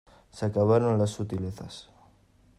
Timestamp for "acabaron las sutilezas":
0.47-1.91